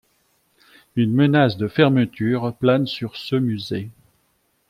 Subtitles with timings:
[0.95, 3.91] Une menace de fermeture plane sur ce musée.